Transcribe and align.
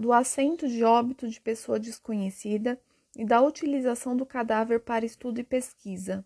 do 0.00 0.14
assento 0.14 0.66
de 0.66 0.82
óbito 0.82 1.28
de 1.28 1.38
pessoa 1.38 1.78
desconhecida 1.78 2.80
e 3.14 3.22
da 3.22 3.42
utilização 3.42 4.16
do 4.16 4.24
cadáver 4.24 4.80
para 4.80 5.04
estudo 5.04 5.40
e 5.40 5.44
pesquisa. 5.44 6.24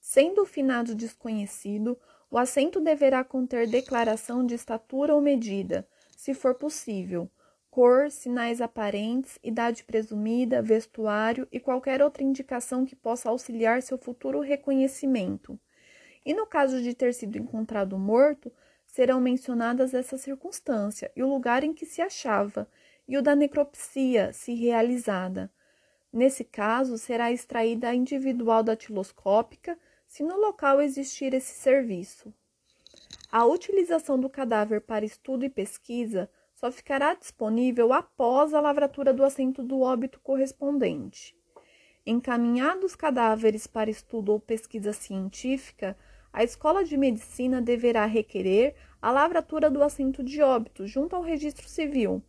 Sendo 0.00 0.42
o 0.42 0.46
finado 0.46 0.94
desconhecido, 0.94 1.98
o 2.30 2.38
assento 2.38 2.80
deverá 2.80 3.24
conter 3.24 3.66
declaração 3.66 4.46
de 4.46 4.54
estatura 4.54 5.12
ou 5.12 5.20
medida, 5.20 5.88
se 6.16 6.32
for 6.32 6.54
possível, 6.54 7.28
cor, 7.68 8.12
sinais 8.12 8.60
aparentes, 8.60 9.40
idade 9.42 9.82
presumida, 9.82 10.62
vestuário 10.62 11.48
e 11.50 11.58
qualquer 11.58 12.00
outra 12.00 12.22
indicação 12.22 12.86
que 12.86 12.94
possa 12.94 13.28
auxiliar 13.28 13.82
seu 13.82 13.98
futuro 13.98 14.38
reconhecimento. 14.38 15.58
E 16.24 16.32
no 16.32 16.46
caso 16.46 16.80
de 16.80 16.94
ter 16.94 17.12
sido 17.12 17.36
encontrado 17.38 17.98
morto, 17.98 18.52
serão 18.86 19.20
mencionadas 19.20 19.94
essa 19.94 20.16
circunstância 20.16 21.10
e 21.16 21.24
o 21.24 21.28
lugar 21.28 21.64
em 21.64 21.72
que 21.72 21.84
se 21.84 22.00
achava, 22.00 22.68
e 23.10 23.18
o 23.18 23.22
da 23.22 23.34
necropsia, 23.34 24.32
se 24.32 24.54
realizada. 24.54 25.50
Nesse 26.12 26.44
caso, 26.44 26.96
será 26.96 27.32
extraída 27.32 27.88
a 27.88 27.94
individual 27.94 28.62
datiloscópica, 28.62 29.76
se 30.06 30.22
no 30.22 30.36
local 30.36 30.80
existir 30.80 31.34
esse 31.34 31.52
serviço. 31.52 32.32
A 33.28 33.44
utilização 33.44 34.16
do 34.16 34.30
cadáver 34.30 34.82
para 34.82 35.04
estudo 35.04 35.44
e 35.44 35.50
pesquisa 35.50 36.30
só 36.54 36.70
ficará 36.70 37.12
disponível 37.14 37.92
após 37.92 38.54
a 38.54 38.60
lavratura 38.60 39.12
do 39.12 39.24
assento 39.24 39.60
do 39.60 39.80
óbito 39.80 40.20
correspondente. 40.20 41.34
Encaminhados 42.06 42.94
cadáveres 42.94 43.66
para 43.66 43.90
estudo 43.90 44.30
ou 44.30 44.38
pesquisa 44.38 44.92
científica, 44.92 45.96
a 46.32 46.44
Escola 46.44 46.84
de 46.84 46.96
Medicina 46.96 47.60
deverá 47.60 48.06
requerer 48.06 48.76
a 49.02 49.10
lavratura 49.10 49.68
do 49.68 49.82
assento 49.82 50.22
de 50.22 50.40
óbito 50.40 50.86
junto 50.86 51.16
ao 51.16 51.22
registro 51.22 51.68
civil, 51.68 52.22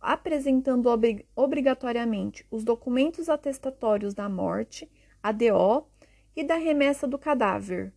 apresentando 0.00 0.86
obrig 0.86 1.26
obrigatoriamente 1.34 2.46
os 2.50 2.64
documentos 2.64 3.28
atestatórios 3.28 4.14
da 4.14 4.28
morte, 4.28 4.90
ADO, 5.22 5.86
e 6.36 6.44
da 6.44 6.54
remessa 6.56 7.06
do 7.06 7.18
cadáver. 7.18 7.92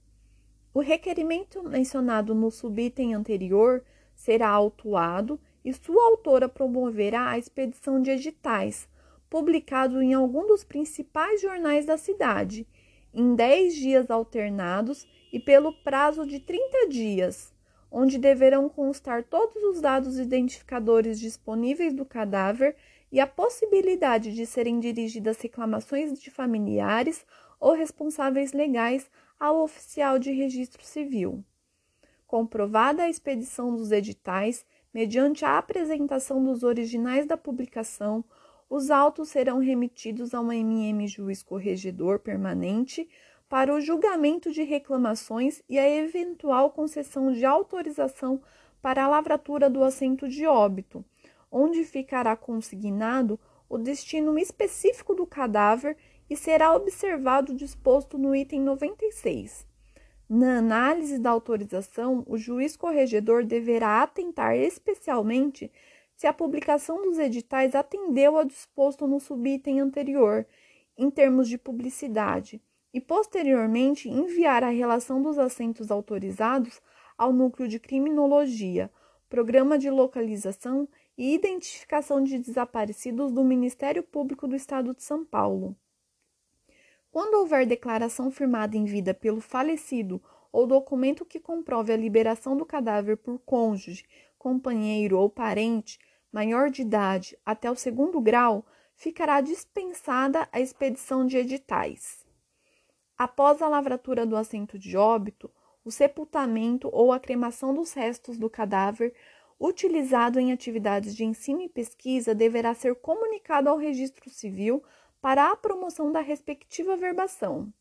O 0.74 0.80
requerimento 0.80 1.62
mencionado 1.62 2.34
no 2.34 2.50
subitem 2.50 3.14
anterior 3.14 3.84
será 4.16 4.50
autuado 4.50 5.40
e 5.64 5.72
sua 5.74 6.04
autora 6.06 6.50
promoverá 6.50 7.30
a 7.30 7.38
expedição 7.38 8.02
de 8.02 8.10
editais, 8.10 8.88
publicado 9.30 10.02
em 10.02 10.14
algum 10.14 10.48
dos 10.48 10.64
principais 10.64 11.42
jornais 11.42 11.86
da 11.86 11.98
cidade, 11.98 12.68
em 13.14 13.36
10 13.36 13.76
dias 13.76 14.10
alternados 14.10 15.08
e 15.32 15.40
pelo 15.40 15.74
prazo 15.84 16.26
de 16.26 16.40
30 16.40 16.88
dias, 16.90 17.54
onde 17.92 18.18
deverão 18.18 18.70
constar 18.70 19.24
todos 19.24 19.62
os 19.64 19.82
dados 19.82 20.18
identificadores 20.18 21.20
disponíveis 21.20 21.94
do 21.94 22.06
cadáver 22.06 22.76
e 23.12 23.20
a 23.20 23.28
possibilidade 23.28 24.34
de 24.34 24.46
serem 24.46 24.80
dirigidas 24.80 25.42
reclamações 25.42 26.18
de 26.18 26.32
familiares 26.32 27.26
ou 27.60 27.74
responsáveis 27.74 28.54
legais 28.54 29.12
ao 29.38 29.62
oficial 29.62 30.18
de 30.18 30.32
registro 30.32 30.84
civil. 30.84 31.44
Comprovada 32.26 33.04
a 33.04 33.10
expedição 33.10 33.76
dos 33.76 33.92
editais, 33.92 34.66
mediante 34.94 35.44
a 35.44 35.58
apresentação 35.58 36.42
dos 36.42 36.64
originais 36.64 37.26
da 37.26 37.36
publicação, 37.36 38.24
os 38.70 38.90
autos 38.90 39.28
serão 39.28 39.60
remetidos 39.60 40.34
a 40.34 40.40
um 40.40 40.50
MM 40.50 41.06
juiz 41.06 41.44
corregedor 41.44 42.20
permanente 42.20 43.10
para 43.52 43.76
o 43.76 43.82
julgamento 43.82 44.50
de 44.50 44.64
reclamações 44.64 45.62
e 45.68 45.78
a 45.78 45.86
eventual 45.86 46.72
concessão 46.72 47.34
de 47.34 47.44
autorização 47.44 48.42
para 48.82 49.04
a 49.04 49.10
lavratura 49.10 49.70
do 49.70 49.84
assento 49.84 50.26
de 50.26 50.48
óbito, 50.48 51.04
onde 51.52 51.84
ficará 51.84 52.34
consignado 52.34 53.38
o 53.68 53.78
destino 53.78 54.40
específico 54.40 55.14
do 55.14 55.28
cadáver 55.28 55.98
e 56.30 56.38
será 56.38 56.74
observado 56.74 57.52
o 57.52 57.56
disposto 57.58 58.18
no 58.18 58.34
item 58.34 58.62
96. 58.62 59.68
Na 60.30 60.60
análise 60.60 61.20
da 61.20 61.32
autorização, 61.32 62.24
o 62.28 62.38
juiz 62.38 62.78
corregedor 62.78 63.44
deverá 63.44 64.02
atentar 64.02 64.56
especialmente 64.56 65.70
se 66.16 66.26
a 66.26 66.32
publicação 66.32 67.02
dos 67.02 67.20
editais 67.20 67.76
atendeu 67.76 68.38
ao 68.38 68.46
disposto 68.46 69.06
no 69.06 69.20
subitem 69.20 69.82
anterior, 69.82 70.48
em 70.98 71.12
termos 71.12 71.50
de 71.50 71.58
publicidade, 71.58 72.62
e 72.94 73.00
posteriormente 73.00 74.10
enviar 74.10 74.64
a 74.64 74.70
relação 74.70 75.22
dos 75.22 75.38
assentos 75.40 75.92
autorizados 75.92 76.82
ao 77.18 77.32
núcleo 77.32 77.68
de 77.68 77.80
criminologia, 77.80 78.92
programa 79.30 79.78
de 79.78 79.90
localização 79.90 80.88
e 81.18 81.34
identificação 81.34 82.24
de 82.24 82.38
desaparecidos 82.38 83.32
do 83.32 83.44
Ministério 83.44 84.04
Público 84.04 84.48
do 84.48 84.56
Estado 84.56 84.94
de 84.94 85.04
São 85.04 85.24
Paulo. 85.24 85.76
Quando 87.12 87.36
houver 87.36 87.66
declaração 87.66 88.32
firmada 88.32 88.76
em 88.78 88.86
vida 88.86 89.14
pelo 89.14 89.42
falecido 89.42 90.22
ou 90.52 90.66
documento 90.66 91.26
que 91.26 91.40
comprove 91.40 91.94
a 91.94 91.98
liberação 91.98 92.58
do 92.58 92.66
cadáver 92.66 93.18
por 93.18 93.40
cônjuge, 93.40 94.06
companheiro 94.38 95.18
ou 95.18 95.30
parente 95.30 96.00
maior 96.32 96.70
de 96.70 96.82
idade 96.82 97.38
até 97.46 97.70
o 97.70 97.76
segundo 97.76 98.20
grau, 98.22 98.66
ficará 98.96 99.42
dispensada 99.42 100.48
a 100.52 100.60
expedição 100.60 101.26
de 101.26 101.38
editais. 101.38 102.26
Após 103.24 103.62
a 103.62 103.68
lavratura 103.68 104.26
do 104.26 104.36
assento 104.36 104.80
de 104.80 104.98
óbito, 104.98 105.52
o 105.86 105.92
sepultamento 105.92 106.90
ou 106.92 107.14
a 107.14 107.20
cremação 107.20 107.72
dos 107.72 107.94
restos 107.94 108.36
do 108.36 108.50
cadáver 108.50 109.14
utilizado 109.60 110.40
em 110.40 110.52
atividades 110.52 111.16
de 111.16 111.24
ensino 111.24 111.62
e 111.62 111.70
pesquisa 111.70 112.34
deverá 112.34 112.74
ser 112.74 112.96
comunicado 112.96 113.70
ao 113.70 113.78
registro 113.78 114.28
civil 114.32 114.84
para 115.22 115.52
a 115.52 115.56
promoção 115.56 116.12
da 116.12 116.20
respectiva 116.20 116.98
verbação. 116.98 117.72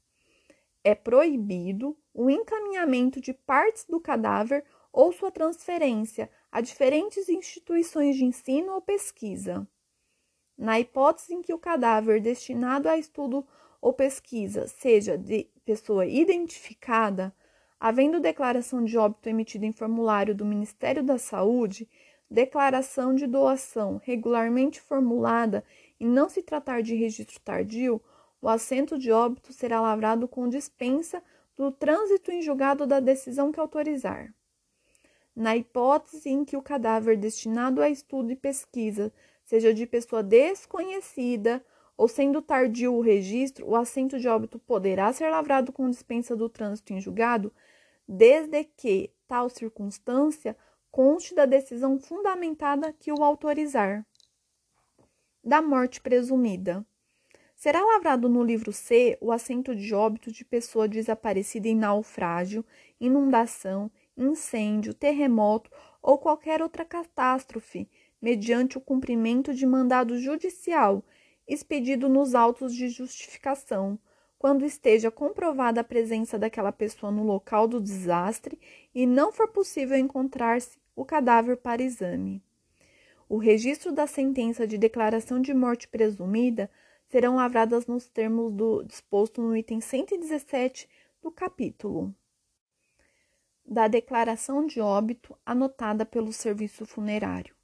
É 0.84 0.94
proibido 0.94 1.96
o 2.12 2.28
encaminhamento 2.28 3.18
de 3.18 3.32
partes 3.32 3.86
do 3.86 3.98
cadáver 3.98 4.62
ou 4.92 5.10
sua 5.10 5.30
transferência 5.30 6.30
a 6.52 6.60
diferentes 6.60 7.30
instituições 7.30 8.14
de 8.14 8.26
ensino 8.26 8.74
ou 8.74 8.82
pesquisa. 8.82 9.66
Na 10.54 10.78
hipótese 10.78 11.32
em 11.32 11.40
que 11.40 11.54
o 11.54 11.58
cadáver 11.58 12.20
destinado 12.20 12.90
a 12.90 12.98
estudo 12.98 13.48
ou 13.80 13.92
pesquisa 13.92 14.66
seja 14.66 15.16
de 15.16 15.48
pessoa 15.64 16.06
identificada, 16.06 17.34
havendo 17.78 18.20
declaração 18.20 18.84
de 18.84 18.98
óbito 18.98 19.28
emitida 19.28 19.64
em 19.64 19.72
formulário 19.72 20.34
do 20.34 20.44
Ministério 20.44 21.02
da 21.02 21.18
Saúde, 21.18 21.88
declaração 22.30 23.14
de 23.14 23.26
doação 23.26 24.00
regularmente 24.04 24.80
formulada 24.80 25.64
e 25.98 26.06
não 26.06 26.28
se 26.28 26.42
tratar 26.42 26.82
de 26.82 26.94
registro 26.94 27.40
tardio, 27.40 28.00
o 28.40 28.48
assento 28.48 28.98
de 28.98 29.10
óbito 29.10 29.52
será 29.52 29.80
lavrado 29.80 30.28
com 30.28 30.48
dispensa 30.48 31.22
do 31.56 31.70
trânsito 31.70 32.30
em 32.30 32.40
julgado 32.40 32.86
da 32.86 33.00
decisão 33.00 33.52
que 33.52 33.60
autorizar. 33.60 34.32
Na 35.34 35.56
hipótese 35.56 36.28
em 36.28 36.44
que 36.44 36.56
o 36.56 36.62
cadáver 36.62 37.16
destinado 37.16 37.82
a 37.82 37.88
estudo 37.88 38.32
e 38.32 38.36
pesquisa 38.36 39.12
seja 39.44 39.74
de 39.74 39.86
pessoa 39.86 40.22
desconhecida 40.22 41.64
ou 42.00 42.08
sendo 42.08 42.40
tardio 42.40 42.94
o 42.94 43.02
registro, 43.02 43.68
o 43.68 43.76
assento 43.76 44.18
de 44.18 44.26
óbito 44.26 44.58
poderá 44.58 45.12
ser 45.12 45.28
lavrado 45.28 45.70
com 45.70 45.90
dispensa 45.90 46.34
do 46.34 46.48
trânsito 46.48 46.94
em 46.94 46.98
julgado, 46.98 47.52
desde 48.08 48.64
que 48.64 49.10
tal 49.28 49.50
circunstância 49.50 50.56
conste 50.90 51.34
da 51.34 51.44
decisão 51.44 51.98
fundamentada 51.98 52.90
que 52.90 53.12
o 53.12 53.22
autorizar 53.22 54.02
da 55.44 55.60
morte 55.60 56.00
presumida. 56.00 56.82
Será 57.54 57.84
lavrado 57.84 58.30
no 58.30 58.42
livro 58.42 58.72
C 58.72 59.18
o 59.20 59.30
assento 59.30 59.76
de 59.76 59.94
óbito 59.94 60.32
de 60.32 60.42
pessoa 60.42 60.88
desaparecida 60.88 61.68
em 61.68 61.76
naufrágio, 61.76 62.64
inundação, 62.98 63.90
incêndio, 64.16 64.94
terremoto 64.94 65.70
ou 66.00 66.16
qualquer 66.16 66.62
outra 66.62 66.82
catástrofe, 66.82 67.86
mediante 68.22 68.78
o 68.78 68.80
cumprimento 68.80 69.52
de 69.52 69.66
mandado 69.66 70.18
judicial 70.18 71.04
expedido 71.52 72.08
nos 72.08 72.34
autos 72.34 72.74
de 72.74 72.88
justificação, 72.88 73.98
quando 74.38 74.64
esteja 74.64 75.10
comprovada 75.10 75.80
a 75.80 75.84
presença 75.84 76.38
daquela 76.38 76.72
pessoa 76.72 77.10
no 77.10 77.24
local 77.24 77.66
do 77.66 77.80
desastre 77.80 78.58
e 78.94 79.04
não 79.04 79.32
for 79.32 79.48
possível 79.48 79.98
encontrar-se 79.98 80.78
o 80.94 81.04
cadáver 81.04 81.56
para 81.56 81.82
exame. 81.82 82.42
O 83.28 83.36
registro 83.36 83.92
da 83.92 84.06
sentença 84.06 84.66
de 84.66 84.78
declaração 84.78 85.40
de 85.40 85.52
morte 85.52 85.88
presumida 85.88 86.70
serão 87.08 87.36
lavradas 87.36 87.86
nos 87.86 88.08
termos 88.08 88.52
do 88.52 88.82
disposto 88.84 89.42
no 89.42 89.56
item 89.56 89.80
117 89.80 90.88
do 91.20 91.30
capítulo. 91.30 92.14
Da 93.64 93.88
declaração 93.88 94.64
de 94.64 94.80
óbito 94.80 95.36
anotada 95.44 96.06
pelo 96.06 96.32
serviço 96.32 96.86
funerário. 96.86 97.59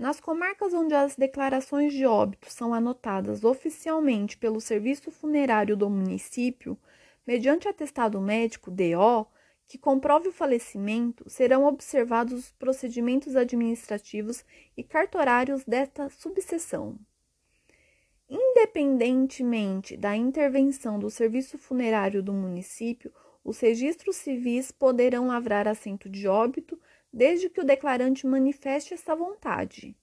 Nas 0.00 0.18
comarcas 0.18 0.72
onde 0.72 0.94
as 0.94 1.14
declarações 1.14 1.92
de 1.92 2.06
óbito 2.06 2.50
são 2.50 2.72
anotadas 2.72 3.44
oficialmente 3.44 4.34
pelo 4.38 4.58
serviço 4.58 5.10
funerário 5.10 5.76
do 5.76 5.90
município, 5.90 6.78
mediante 7.26 7.68
atestado 7.68 8.18
médico 8.18 8.70
DO, 8.70 9.26
que 9.66 9.76
comprove 9.76 10.28
o 10.28 10.32
falecimento, 10.32 11.28
serão 11.28 11.66
observados 11.66 12.32
os 12.32 12.50
procedimentos 12.52 13.36
administrativos 13.36 14.42
e 14.74 14.82
cartorários 14.82 15.64
desta 15.64 16.08
subseção. 16.08 16.98
Independentemente 18.26 19.98
da 19.98 20.16
intervenção 20.16 20.98
do 20.98 21.10
serviço 21.10 21.58
funerário 21.58 22.22
do 22.22 22.32
município, 22.32 23.12
os 23.44 23.60
registros 23.60 24.16
civis 24.16 24.72
poderão 24.72 25.26
lavrar 25.26 25.68
assento 25.68 26.08
de 26.08 26.26
óbito 26.26 26.80
desde 27.12 27.48
que 27.50 27.60
o 27.60 27.64
declarante 27.64 28.26
manifeste 28.26 28.94
essa 28.94 29.14
vontade. 29.14 29.96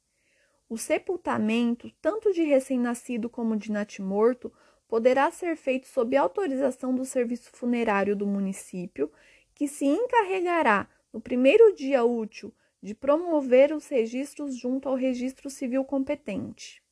O 0.69 0.77
sepultamento, 0.77 1.91
tanto 2.01 2.33
de 2.33 2.43
recém-nascido 2.43 3.29
como 3.29 3.55
de 3.55 3.71
natimorto, 3.71 4.51
poderá 4.87 5.31
ser 5.31 5.55
feito 5.55 5.87
sob 5.87 6.15
autorização 6.15 6.93
do 6.93 7.05
serviço 7.05 7.49
funerário 7.53 8.15
do 8.15 8.27
município, 8.27 9.11
que 9.53 9.67
se 9.67 9.85
encarregará, 9.85 10.87
no 11.11 11.21
primeiro 11.21 11.73
dia 11.73 12.03
útil, 12.03 12.53
de 12.81 12.93
promover 12.93 13.73
os 13.73 13.87
registros 13.87 14.55
junto 14.57 14.87
ao 14.87 14.95
registro 14.95 15.49
civil 15.49 15.83
competente. 15.83 16.83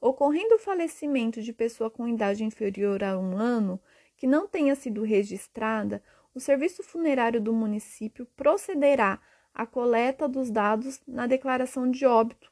Ocorrendo 0.00 0.56
o 0.56 0.58
falecimento 0.58 1.42
de 1.42 1.52
pessoa 1.52 1.90
com 1.90 2.08
idade 2.08 2.42
inferior 2.42 3.04
a 3.04 3.18
um 3.18 3.36
ano 3.36 3.80
que 4.16 4.26
não 4.26 4.48
tenha 4.48 4.74
sido 4.74 5.02
registrada, 5.02 6.02
o 6.34 6.40
serviço 6.40 6.82
funerário 6.82 7.40
do 7.40 7.52
município 7.52 8.26
procederá 8.36 9.20
à 9.54 9.66
coleta 9.66 10.28
dos 10.28 10.50
dados 10.50 11.00
na 11.06 11.26
declaração 11.26 11.90
de 11.90 12.06
óbito, 12.06 12.50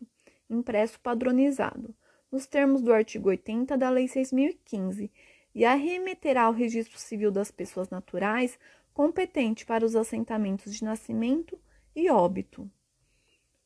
impresso 0.49 1.01
padronizado, 1.01 1.95
nos 2.31 2.47
termos 2.47 2.83
do 2.83 2.93
artigo 2.93 3.29
80 3.29 3.77
da 3.77 3.89
Lei 3.89 4.07
6015, 4.07 5.11
e 5.55 5.65
a 5.65 5.75
remeterá 5.75 6.43
ao 6.43 6.53
Registro 6.53 6.99
Civil 6.99 7.31
das 7.31 7.51
Pessoas 7.51 7.89
Naturais 7.89 8.59
competente 8.93 9.65
para 9.65 9.85
os 9.85 9.97
assentamentos 9.97 10.75
de 10.75 10.85
nascimento 10.85 11.59
e 11.95 12.11
óbito. 12.11 12.71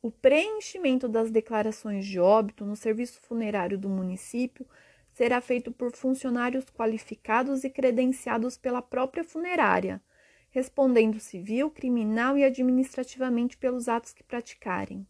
O 0.01 0.11
preenchimento 0.11 1.09
das 1.09 1.31
declarações 1.31 2.07
de 2.07 2.21
óbito 2.21 2.65
no 2.65 2.77
serviço 2.77 3.21
funerário 3.23 3.79
do 3.79 3.89
município 3.89 4.67
será 5.15 5.41
feito 5.41 5.71
por 5.71 5.93
funcionários 5.93 6.65
qualificados 6.71 7.63
e 7.63 7.71
credenciados 7.71 8.57
pela 8.59 8.83
própria 8.83 9.23
funerária, 9.23 10.03
respondendo 10.51 11.21
civil, 11.21 11.71
criminal 11.71 12.37
e 12.37 12.43
administrativamente 12.43 13.57
pelos 13.57 13.89
atos 13.89 14.13
que 14.13 14.25
praticarem. 14.25 15.07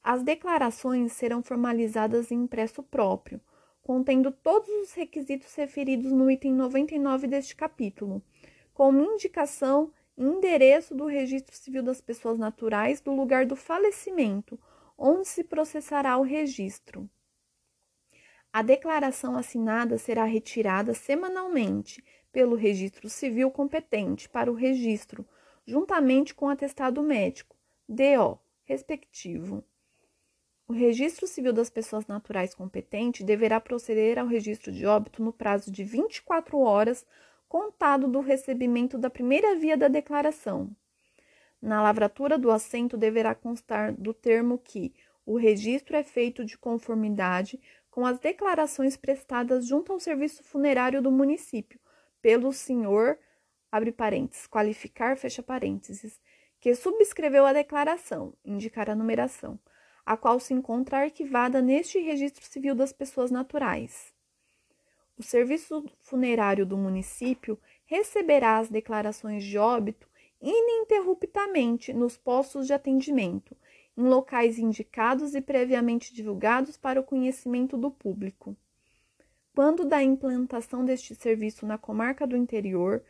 As 0.00 0.22
declarações 0.22 1.12
serão 1.12 1.42
formalizadas 1.42 2.30
em 2.30 2.44
impresso 2.44 2.80
próprio, 2.80 3.40
contendo 3.82 4.30
todos 4.30 4.68
os 4.68 4.92
requisitos 4.92 5.52
referidos 5.56 6.12
no 6.12 6.30
item 6.30 6.52
99 6.52 7.26
deste 7.26 7.56
capítulo, 7.56 8.22
como 8.72 9.02
indicação 9.02 9.92
e 10.16 10.22
endereço 10.22 10.94
do 10.94 11.06
Registro 11.06 11.56
Civil 11.56 11.82
das 11.82 12.00
Pessoas 12.00 12.38
Naturais 12.38 13.00
do 13.00 13.12
lugar 13.12 13.46
do 13.46 13.56
falecimento, 13.56 14.58
onde 14.96 15.26
se 15.26 15.42
processará 15.42 16.16
o 16.16 16.22
registro. 16.22 17.10
A 18.58 18.62
declaração 18.62 19.36
assinada 19.36 19.98
será 19.98 20.24
retirada 20.24 20.92
semanalmente 20.92 22.02
pelo 22.32 22.56
registro 22.56 23.08
civil 23.08 23.52
competente 23.52 24.28
para 24.28 24.50
o 24.50 24.54
registro, 24.56 25.24
juntamente 25.64 26.34
com 26.34 26.46
o 26.46 26.48
atestado 26.48 27.00
médico, 27.00 27.54
DO, 27.88 28.36
respectivo. 28.64 29.62
O 30.66 30.72
registro 30.72 31.24
civil 31.24 31.52
das 31.52 31.70
pessoas 31.70 32.08
naturais 32.08 32.52
competente 32.52 33.22
deverá 33.22 33.60
proceder 33.60 34.18
ao 34.18 34.26
registro 34.26 34.72
de 34.72 34.84
óbito 34.84 35.22
no 35.22 35.32
prazo 35.32 35.70
de 35.70 35.84
24 35.84 36.58
horas, 36.58 37.06
contado 37.48 38.08
do 38.08 38.18
recebimento 38.18 38.98
da 38.98 39.08
primeira 39.08 39.54
via 39.54 39.76
da 39.76 39.86
declaração. 39.86 40.68
Na 41.62 41.80
lavratura 41.80 42.36
do 42.36 42.50
assento 42.50 42.96
deverá 42.96 43.36
constar 43.36 43.92
do 43.92 44.12
termo 44.12 44.58
que 44.58 44.92
o 45.24 45.36
registro 45.36 45.94
é 45.94 46.02
feito 46.02 46.42
de 46.42 46.56
conformidade 46.56 47.60
com 47.98 48.06
as 48.06 48.20
declarações 48.20 48.96
prestadas 48.96 49.66
junto 49.66 49.92
ao 49.92 49.98
serviço 49.98 50.44
funerário 50.44 51.02
do 51.02 51.10
município, 51.10 51.80
pelo 52.22 52.52
senhor, 52.52 53.18
abre 53.72 53.90
parênteses, 53.90 54.46
qualificar, 54.46 55.16
fecha 55.16 55.42
parênteses, 55.42 56.20
que 56.60 56.76
subscreveu 56.76 57.44
a 57.44 57.52
declaração, 57.52 58.32
indicar 58.44 58.88
a 58.88 58.94
numeração, 58.94 59.58
a 60.06 60.16
qual 60.16 60.38
se 60.38 60.54
encontra 60.54 60.98
arquivada 60.98 61.60
neste 61.60 61.98
registro 61.98 62.44
civil 62.44 62.72
das 62.72 62.92
pessoas 62.92 63.32
naturais. 63.32 64.14
O 65.18 65.22
serviço 65.24 65.84
funerário 65.98 66.64
do 66.64 66.76
município 66.76 67.58
receberá 67.84 68.58
as 68.58 68.68
declarações 68.68 69.42
de 69.42 69.58
óbito 69.58 70.08
ininterruptamente 70.40 71.92
nos 71.92 72.16
postos 72.16 72.68
de 72.68 72.72
atendimento 72.72 73.56
em 73.98 74.02
locais 74.02 74.60
indicados 74.60 75.34
e 75.34 75.40
previamente 75.40 76.14
divulgados 76.14 76.76
para 76.76 77.00
o 77.00 77.04
conhecimento 77.04 77.76
do 77.76 77.90
público. 77.90 78.56
Quando 79.52 79.84
da 79.84 80.00
implantação 80.00 80.84
deste 80.84 81.16
serviço 81.16 81.66
na 81.66 81.76
comarca 81.76 82.24
do 82.24 82.36
interior, 82.36 83.02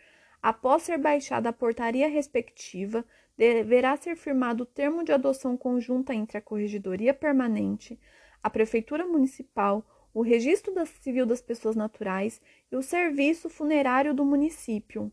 após 0.42 0.84
ser 0.84 0.96
baixada 0.96 1.50
a 1.50 1.52
portaria 1.52 2.08
respectiva, 2.08 3.04
deverá 3.36 3.98
ser 3.98 4.16
firmado 4.16 4.62
o 4.62 4.66
termo 4.66 5.04
de 5.04 5.12
adoção 5.12 5.58
conjunta 5.58 6.14
entre 6.14 6.38
a 6.38 6.40
Corregedoria 6.40 7.12
Permanente, 7.12 8.00
a 8.42 8.48
Prefeitura 8.48 9.06
Municipal, 9.06 9.84
o 10.14 10.22
Registro 10.22 10.72
Civil 11.02 11.26
das 11.26 11.42
Pessoas 11.42 11.76
Naturais 11.76 12.40
e 12.72 12.76
o 12.76 12.82
Serviço 12.82 13.50
Funerário 13.50 14.14
do 14.14 14.24
município. 14.24 15.12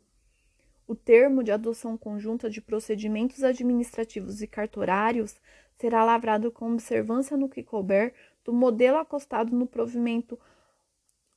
O 0.87 0.95
termo 0.95 1.43
de 1.43 1.51
adoção 1.51 1.97
conjunta 1.97 2.49
de 2.49 2.61
procedimentos 2.61 3.43
administrativos 3.43 4.41
e 4.41 4.47
cartorários 4.47 5.35
será 5.77 6.03
lavrado 6.03 6.51
com 6.51 6.73
observância 6.73 7.37
no 7.37 7.49
que 7.49 7.63
couber 7.63 8.13
do 8.43 8.51
modelo 8.53 8.97
acostado 8.97 9.55
no 9.55 9.67
provimento 9.67 10.39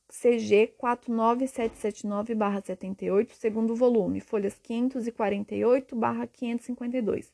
CG 0.09 0.73
49779-78, 0.81 3.33
segundo 3.33 3.75
volume, 3.75 4.19
folhas 4.19 4.59
548-552, 4.59 7.31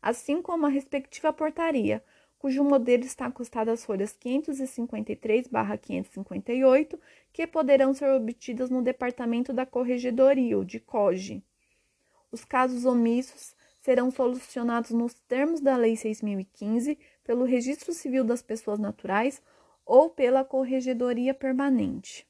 assim 0.00 0.40
como 0.42 0.66
a 0.66 0.68
respectiva 0.68 1.32
portaria, 1.32 2.04
cujo 2.38 2.62
modelo 2.62 3.04
está 3.04 3.24
acostado 3.26 3.70
às 3.70 3.84
folhas 3.84 4.16
553-558, 4.18 6.98
que 7.32 7.46
poderão 7.46 7.94
ser 7.94 8.10
obtidas 8.10 8.68
no 8.70 8.82
Departamento 8.82 9.52
da 9.52 9.64
Corregedoria, 9.64 10.56
ou 10.56 10.64
de 10.64 10.80
COGE. 10.80 11.44
Os 12.30 12.44
casos 12.44 12.84
omissos 12.84 13.56
serão 13.88 14.10
solucionados 14.10 14.90
nos 14.90 15.14
termos 15.14 15.62
da 15.62 15.74
Lei 15.74 15.96
6015 15.96 16.98
pelo 17.24 17.46
Registro 17.46 17.94
Civil 17.94 18.22
das 18.22 18.42
Pessoas 18.42 18.78
Naturais 18.78 19.40
ou 19.82 20.10
pela 20.10 20.44
Corregedoria 20.44 21.32
Permanente. 21.32 22.27